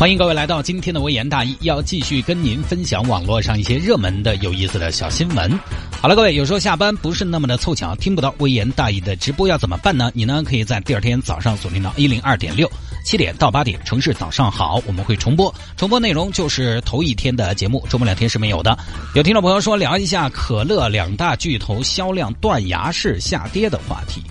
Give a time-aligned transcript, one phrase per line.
[0.00, 5.60] 欢迎各位来到今天的微言大义，要继续跟您分享网络上一些热门的、有意思的小新闻。
[6.00, 10.10] 好了，各位，有时候下班不是那么的凑巧，听不到微言大义的直播要怎么办呢？
[10.14, 12.66] 你呢可以在第二天早上锁定到一零二点六，
[13.04, 18.78] 七点到八点，城市早上好，我们会重播，重播内容就是头一天的节目，周末两天是没有的。
[19.14, 24.22] 有听众朋友说聊一下可乐两大巨头销量断崖式下跌的话题。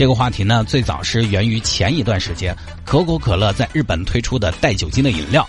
[0.00, 5.46] 这个话题呢，最早是源于前一段时间可口可乐在日本推出的带酒精的饮料。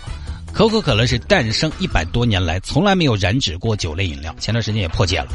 [0.52, 5.28] 可口可乐是诞生一百多年来从来没有染指过酒类饮料，前段时间也破戒了。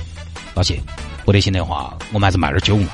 [0.54, 0.80] 老谢，
[1.26, 2.90] 不得行的话，我们还是卖点酒嘛。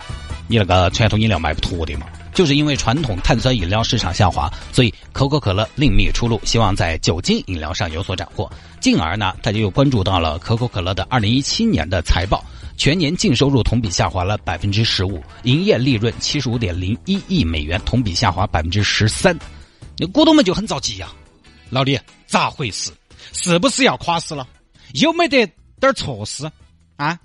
[0.48, 2.08] 你那个传统饮料卖不脱的嘛？
[2.34, 8.49] 就是因为传统碳酸饮料市场下滑，所以可口可乐另觅出路，希望在酒精饮料上有所斩获。
[8.79, 12.41] 进而呢，大家又关注到了可口可乐的二零一七年的财报。
[12.76, 19.38] 全年净收入同比下滑了百分之十五，营业利润七十五点零一亿美元，同比下滑百分之十三。
[19.98, 21.12] 那股东们就很着急呀，
[21.70, 22.91] 老李咋回事？
[23.32, 24.48] 是不是要垮死了？
[24.94, 25.46] 有没得
[25.79, 26.51] 点措施
[26.98, 27.18] 啊？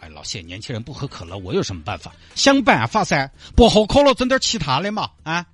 [0.00, 2.12] 哎，老谢，年轻人不喝可乐，我有什么办法？
[2.34, 5.46] 想办法噻，不喝可乐，整点其他的嘛啊！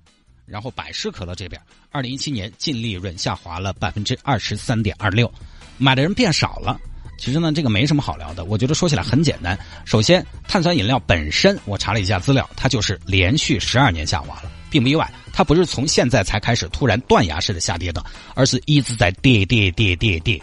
[0.45, 5.31] 然后百事可乐这边，二零一七年净利润下滑了百分之二十三点二六，
[5.77, 6.77] 买的人变少了。
[7.21, 8.45] 其实呢，这个没什么好聊的。
[8.45, 9.55] 我觉得说起来很简单。
[9.85, 15.07] 首先，碳酸饮料本身，我查了一下资料，它就是连续十二年下滑了，并不意外。
[15.31, 20.41] 它不是从现在才开始突然断崖式的下跌的，而是一直在跌跌跌跌跌，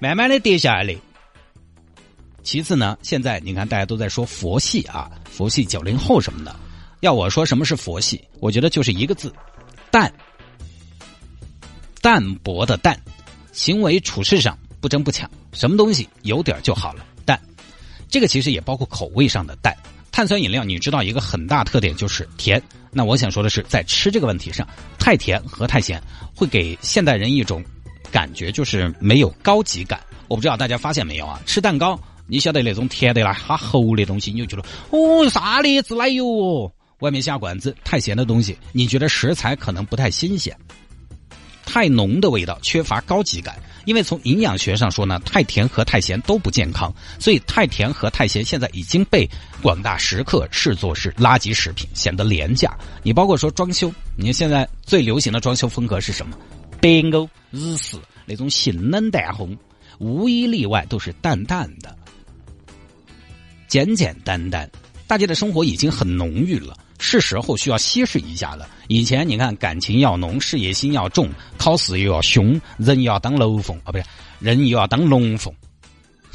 [0.00, 0.98] 慢慢的跌下来的。
[2.42, 6.56] 其次呢，现在你看大家都在说佛系啊，佛系九零后什么的。
[6.98, 9.32] 要我说什么是佛系，我觉得就是一个字，
[9.92, 10.12] 淡，
[12.02, 13.00] 淡薄的淡，
[13.52, 14.58] 行为处事上。
[14.80, 17.04] 不争不抢，什么东西有点就好了。
[17.24, 17.40] 淡，
[18.08, 19.76] 这个其实也包括口味上的淡。
[20.12, 22.60] 碳酸饮料，你知道一个很大特点就是甜。
[22.90, 24.66] 那我想说的是，在吃这个问题上，
[24.98, 26.02] 太甜和太咸
[26.34, 27.62] 会给现代人一种
[28.10, 30.00] 感觉，就是没有高级感。
[30.26, 31.40] 我不知道大家发现没有啊？
[31.46, 36.72] 吃蛋糕，你晓得那种甜的啦，哈齁的东西，你就觉得哦，啥栗子奶油哦。
[36.98, 40.54] 外面下馆子太咸的东西，你觉得食材可能不太新鲜，
[41.72, 43.56] 太浓的味道，缺乏高级感。
[43.84, 49.28] 因为从营养学上说呢，太甜和太咸都不健康，所以太甜和太咸现在已经被
[49.62, 52.76] 广大食客视作是垃圾食品，显得廉价。
[53.04, 56.36] 你包括说装修，你看现在最流行的装修风格是什么
[56.80, 59.56] ？bingo 日式那种性冷淡红，
[59.98, 61.96] 无一例外都是淡淡的、
[63.68, 64.68] 简简单单。
[65.06, 66.76] 大家的生活已经很浓郁了。
[67.00, 68.68] 是时候需要稀释一下了。
[68.86, 74.04] 以前你看，感情要浓，事业心要重，考试又要凶，人又要当楼凤啊，不是
[74.38, 75.52] 人又要当龙凤。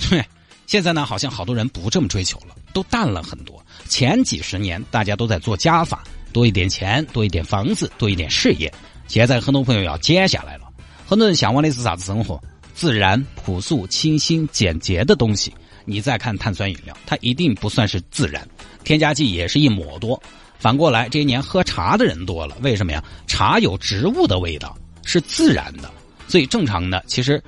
[0.09, 0.25] 对，
[0.67, 3.63] 现在呢，好像好多人不这么追求了，都淡了很多。
[3.87, 8.73] 前几十年大家都在做加法，多一点钱，多一点房子，多一点事业。
[9.07, 10.65] 现在很多朋友要减下来了，
[11.05, 12.41] 很多人向往的是啥子生活？
[12.73, 15.53] 自然、朴素、清新、简洁的东西。
[15.85, 18.45] 你再看碳酸饮料，它一定不算是自然，
[18.83, 20.19] 添加剂也是一抹多。
[20.59, 23.03] 反过来，这些年喝茶的人多了，为什么呀？
[23.27, 25.91] 茶有植物的味道，是自然的，
[26.27, 27.03] 所以正常的。
[27.07, 27.41] 其实，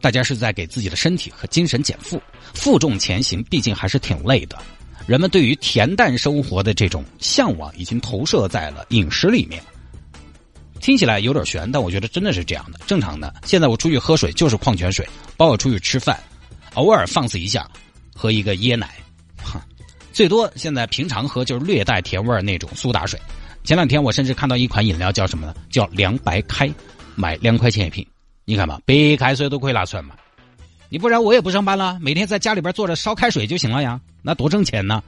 [0.00, 2.20] 大家是在给自己的身体和精神减负，
[2.54, 4.58] 负重前行，毕竟还是挺累的。
[5.06, 9.62] 人们对于恬淡生活的这种向往，已经投射在了饮食里面。
[10.80, 12.78] 听起来有点悬，但我觉得真的是这样的。
[12.86, 16.20] 正常的，现在我出去喝水就是矿泉水，包括出去吃饭，
[16.74, 17.66] 偶尔放肆一下，
[18.14, 18.96] 喝一个椰奶。
[20.18, 23.16] 最多现在平常喝就是略带甜味儿那种苏打水。
[23.62, 25.54] 前两天我甚至看到一款饮料叫什么呢？
[25.70, 26.68] 叫凉白开，
[27.14, 28.04] 买两块钱一瓶。
[28.44, 30.16] 你看嘛，白开水都可以拿出来嘛。
[30.88, 35.00] 你不然我也不上班了，每天在家里边坐着烧开水就行了呀，那多挣钱呢。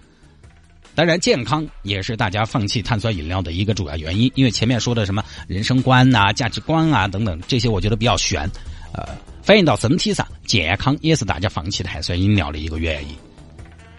[0.95, 4.31] 当然，健康也是大家放弃碳酸饮料的一个主要原因。
[4.37, 8.49] 因为前面说的什么人生观啊、价值观啊等等这些，我觉得比较悬。
[8.93, 9.09] 呃，
[9.43, 13.17] 反映到整体上，健康也是大家放弃碳酸饮料的一个原因。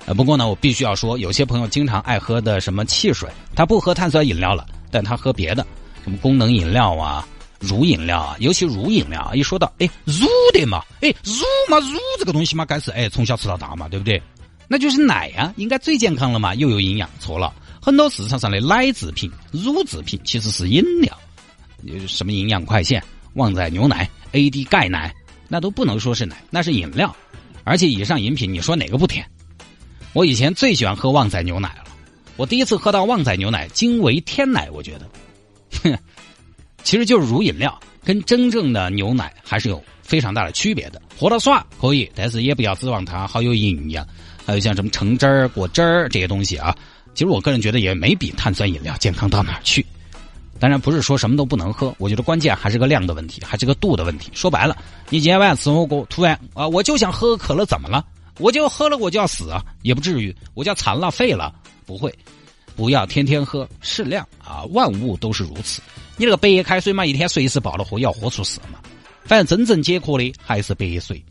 [0.05, 5.65] 呃，不过呢，我必须要说，有些朋友经常爱喝的什么汽水，他不喝碳酸饮料了，但他喝别的，
[6.03, 7.27] 什么功能饮料啊、
[7.59, 14.21] 乳饮料啊，尤其乳饮料，啊，一说到哎乳的嘛，哎乳嘛乳这个东西嘛，该是哎从小吃到大嘛，对不对？
[14.67, 21.15] 那就是奶呀，应该最健康了嘛，又有营养，错了，很多市场上的奶制品、乳制品其实是饮料，
[22.07, 25.13] 什么营养快线、旺仔牛奶、AD 钙奶，
[25.47, 27.15] 那都不能说是奶，那是饮料，
[27.63, 29.23] 而且以上饮品，你说哪个不甜？
[30.13, 31.85] 我以前最喜欢喝旺仔牛奶了，
[32.35, 35.07] 我第一次喝到旺仔牛奶惊为天奶，我觉得
[35.83, 35.97] 哼
[36.83, 41.01] 其实就是乳饮料，跟真正的牛奶还是有非常大的区别的。
[41.17, 44.05] 喝到算可以，但是也不要指望它好有营养。
[44.45, 46.75] 还有像什么橙汁儿、果汁儿这些东西啊，
[47.13, 49.85] 其实我个人觉得也没比碳酸饮料健康到哪儿去。
[50.59, 54.29] 当然不是说什么都不能喝，我觉得关键还是个量的问题，还是个度的问题。
[54.33, 54.75] 说白了，
[55.09, 58.03] 你今天晚上吃火锅，突然啊，我就想喝可乐，怎么了？
[58.41, 59.63] 我就喝了我就要死啊？
[59.83, 61.53] 也不至于，我就要残了废了？
[61.85, 62.13] 不会。
[62.75, 64.63] 不要天天喝，适量啊！
[64.71, 65.81] 万物都是如此。
[66.15, 68.79] 你那个白开水嘛，一天随时爆了喝，要喝出事嘛。
[69.25, 71.21] 反正真正解渴的还是白水。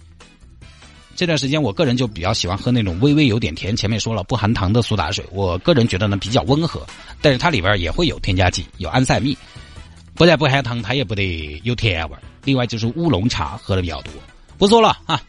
[1.16, 5.24] 这段时间，我个人就比较喜欢喝那种微微有点甜，前面说了不含糖的苏打水。
[5.32, 6.86] 我个人觉得呢比较温和，
[7.22, 9.36] 但是它里边也会有添加剂，有安赛蜜，
[10.14, 14.12] 不但不含糖，它也不得有甜味另外就是乌龙茶喝的比较多。
[14.58, 15.20] 不说了啊。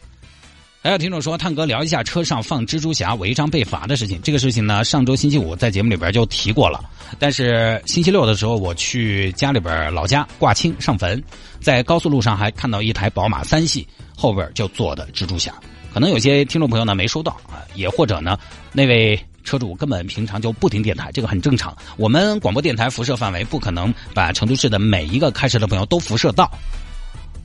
[0.83, 4.19] 还有听众说，探哥聊一下车上放蜘蛛侠违章被罚的事情。
[4.23, 6.83] 这个事情呢，上周星期五在节目里边就提过了。
[7.19, 11.23] 但是星期六的时候，我去家里边老家挂青上坟，
[11.59, 13.87] 在高速路上还看到一台宝马三系
[14.17, 15.53] 后边就坐的蜘蛛侠。
[15.93, 18.35] 可能有些听众朋友呢没收到啊，也或者呢
[18.73, 21.77] 那位车主根本平常就不听电台，这个很正常。
[21.95, 26.51] 我们广播电台辐射范围不可能把成都市的每一个开车的朋友都辐射到。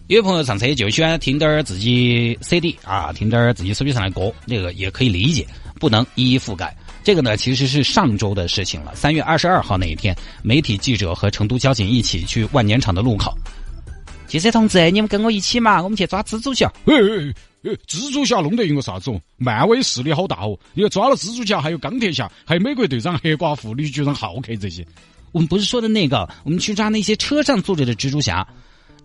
[0.09, 5.45] 有朋友上车就喜欢听点儿自己 CD 啊，听点儿自己手机上的歌，这个也可以理解，
[5.81, 6.73] 不能一一覆盖。
[7.03, 8.95] 这个呢，其实是上周的事情了。
[8.95, 13.37] 三月二十二号那一天，媒体记者和成都交警一起去万年场的路口。
[14.29, 16.73] 记者同志，你们跟我一起嘛，我们去抓蜘蛛侠。
[16.85, 19.21] 哎哎哎，蜘蛛侠弄得赢个啥子哦？
[19.39, 20.57] 漫威势力好大哦！
[20.73, 24.87] 你抓了蜘蛛侠，还有钢铁侠，还有美国队长、黑寡妇、女局长浩克这些。
[25.33, 28.47] 我们不是说的那个，我们去抓那些车上坐着的蜘蛛侠。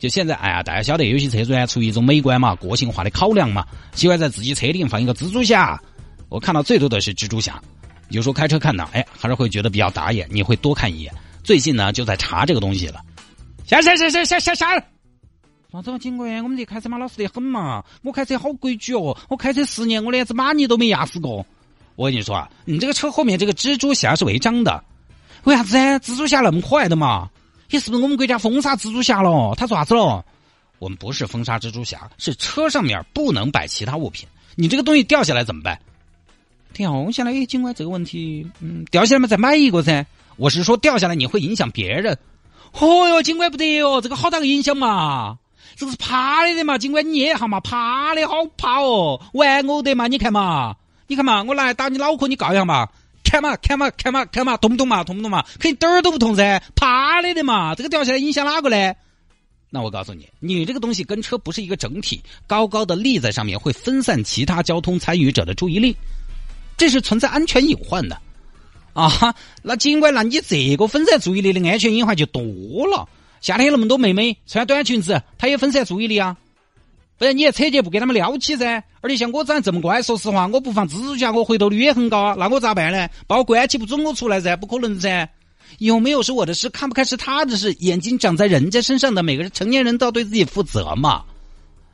[0.01, 3.63] 就现在，哎呀，大家晓得有些车主呢，出于一种美观嘛、个性化的考量嘛，
[3.93, 5.79] 喜欢在自己车顶放一个蜘蛛侠。
[6.27, 7.61] 我看到最多的是蜘蛛侠，
[8.09, 11.13] 有时候开车看到，哎，还是会觉得比较打眼，你会多看一眼。
[11.43, 12.99] 最近呢，就在查这个东西了。
[13.63, 14.73] 下下下下下下下！
[15.71, 17.83] 啥子嘛，警官，我们这开车嘛老实得很嘛。
[18.01, 21.45] 我开车好规矩哦，我开车十年，我连只蚂蚁都没压死过。
[21.95, 24.83] 我跟你说啊，你这个车后面这个蜘蛛侠是违章的，
[25.43, 25.77] 为啥子？
[25.77, 27.29] 蜘蛛侠那么可爱的嘛。
[27.71, 29.55] 你是不是我们国家封杀蜘蛛侠了？
[29.55, 30.23] 他做啥子了？
[30.77, 34.27] 我们不是封杀蜘蛛侠，是车上面不能摆其他物品。
[34.55, 35.79] 你这个东西掉下来怎么办？
[36.73, 40.05] 掉下来，警官这个问题，嗯，掉下来嘛再买一个噻。
[40.35, 42.17] 我是说掉下来你会影响别人。
[42.73, 45.37] 哦哟，警官不得哟，这个好大个影响嘛！
[45.77, 50.75] 这个是趴的的嘛，警官你捏一下嘛，趴的好趴哦，玩偶的嘛，你看嘛，
[51.07, 52.89] 你看嘛，我来打你脑壳，你告一下嘛。
[53.31, 55.05] 看嘛，看嘛，看嘛，看嘛，痛不痛嘛？
[55.05, 55.41] 痛不痛嘛？
[55.57, 57.73] 肯定点儿都不痛噻，趴了的嘛。
[57.73, 58.93] 这个掉下来影响哪个呢？
[59.69, 65.95] 那我告诉你，你这个东西跟车不是一个整体，高高的立在上面会分散其他交通参与者的注意力，
[66.75, 68.19] 这是存在安全隐患的
[68.91, 69.33] 啊。
[69.63, 72.43] 那尽管那你这个分散注意力的安全隐患就多
[72.85, 73.07] 了。
[73.39, 76.35] 夏天那么多妹妹穿短裙子，她也分散注意力啊。
[77.21, 83.07] 不然你也车节不给他们撩起噻，而且像我长得这么乖，说实话，我不放蜘蛛侠，我回头率也很高，那我咋办呢？
[83.27, 85.29] 把我关起不准我出来噻，不可能噻。
[85.77, 91.23] 有没有是我的事，看不看是他的事，眼睛长在人家身上的，每个人成年人都要对自己负责嘛。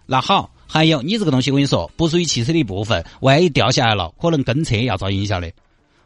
[0.05, 5.51] 那好，还有你这个东西，我跟你说，不属于汽车的一部分，万一掉下来了，可能跟车要遭影响的。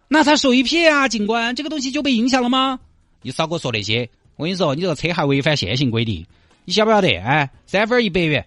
[0.08, 2.80] 那他说一撇啊，警官，这个东西就被影响了吗？
[3.22, 6.26] 你少给我说那些，我跟你说，你这个车还违反限行规定，
[6.66, 7.16] 你晓不晓得？
[7.20, 8.44] 哎，三分一百元。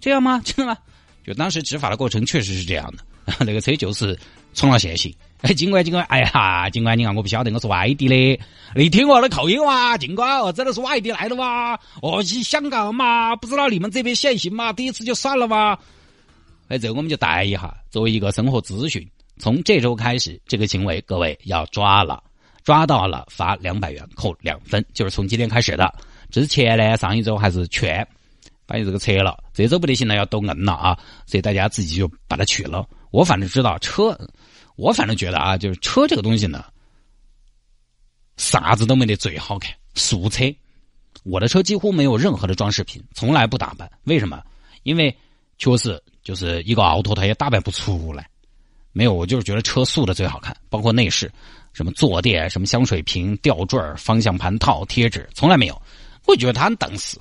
[0.00, 0.40] 这样吗？
[0.44, 0.78] 真的吗？
[1.24, 3.04] 就当时执法的过程确实是这样的，
[3.44, 4.18] 那个车就是
[4.54, 5.14] 冲了限行。
[5.42, 8.40] 哎，警官，警官，哎呀，警官，你看我不晓得我是外地的，
[8.74, 15.78] 你听我的口音哇，警官，我真的是外地来的哇，我是香港嘛，不知道你们这边限行嘛，第一次就算了吗？
[16.66, 22.20] 哎，这我们就带一下，作为一个生活咨询，从这周开始，这个行为各位要抓了，
[22.64, 25.94] 抓到了罚两百元，扣两分，就是从今天开始的。
[26.32, 28.04] 之前呢，上一周还是全。
[28.68, 30.98] 把你这个撤了，这周不得行了，要都摁了啊！
[31.24, 32.86] 所以大家自己就把它取了。
[33.10, 34.14] 我反正知道车，
[34.76, 36.62] 我反正觉得啊，就是车这个东西呢，
[38.36, 39.74] 啥子都没得最好看。
[39.94, 40.44] 素车，
[41.22, 43.90] 我的车几乎没有任何的装饰品，从来不打扮。
[44.04, 44.42] 为什么？
[44.82, 45.16] 因为
[45.56, 48.28] 确实就是一个奥拓，它也打扮不出来。
[48.92, 51.32] 没有，我就是觉得车素的最好看，包括内饰，
[51.72, 55.82] 什么坐垫、什么香水瓶、吊坠、方向盘套、贴纸，从来没有。
[56.26, 57.18] 我觉得它很等死。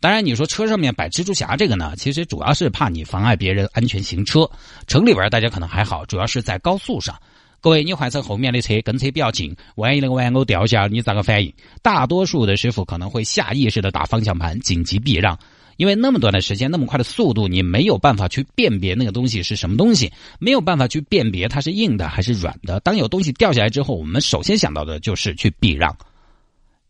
[0.00, 4.48] 当然，你说车上面摆蜘蛛侠这个呢，其实主要是怕你妨碍别人安全行车。
[4.86, 7.18] 城里边大家可能还好，主要是在高速上。
[7.60, 11.52] 各位，你换成后面的车跟车比较近，万一那个玩偶掉下，你咋个反应？
[11.82, 15.36] 大多数的师傅可能会下意识的打方向盘，紧急避让，
[15.78, 22.78] 因为那么短的时间，那么快的速度，你没有办法去辨别那个东西是什么东西，没有办法去辨别它是硬的还是软的。
[22.80, 25.92] 当有东西掉下来之后，我们首先想到的就是去避让。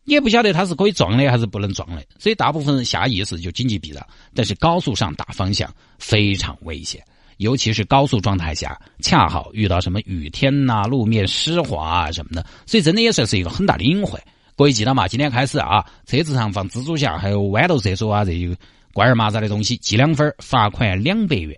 [0.09, 4.05] 也不晓得它是可以撞的还是不能撞的，所以大部分人下意识就紧急避让。
[4.33, 7.03] 但是高速上大方向非常危险，
[7.37, 14.21] 尤其是高速状态下，恰好遇到什么雨天呐、路面湿滑啊什么的，所以真的也算是一个很大的隐患。
[14.55, 15.07] 各位记得嘛？
[15.07, 18.53] 今天开始啊，车子上放蜘蛛侠还有豌豆射手啊这些
[18.91, 21.57] 怪儿麻子的东西，记两分，罚款两百元